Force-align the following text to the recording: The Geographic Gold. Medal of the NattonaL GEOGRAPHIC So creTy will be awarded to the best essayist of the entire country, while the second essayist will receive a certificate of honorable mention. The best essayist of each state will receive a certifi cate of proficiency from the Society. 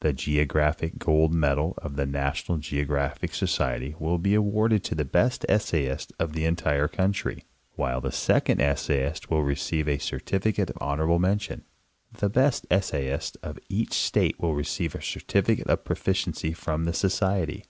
The 0.00 0.12
Geographic 0.12 0.98
Gold. 0.98 1.32
Medal 1.32 1.76
of 1.78 1.94
the 1.94 2.04
NattonaL 2.04 2.58
GEOGRAPHIC 2.58 3.32
So 3.32 3.46
creTy 3.46 3.94
will 4.00 4.18
be 4.18 4.34
awarded 4.34 4.82
to 4.82 4.96
the 4.96 5.04
best 5.04 5.46
essayist 5.48 6.12
of 6.18 6.32
the 6.32 6.44
entire 6.44 6.88
country, 6.88 7.44
while 7.76 8.00
the 8.00 8.10
second 8.10 8.60
essayist 8.60 9.30
will 9.30 9.44
receive 9.44 9.86
a 9.86 9.98
certificate 9.98 10.70
of 10.70 10.78
honorable 10.80 11.20
mention. 11.20 11.62
The 12.12 12.28
best 12.28 12.66
essayist 12.68 13.36
of 13.44 13.60
each 13.68 13.92
state 13.92 14.40
will 14.40 14.56
receive 14.56 14.96
a 14.96 14.98
certifi 14.98 15.58
cate 15.58 15.66
of 15.68 15.84
proficiency 15.84 16.52
from 16.52 16.84
the 16.84 16.92
Society. 16.92 17.62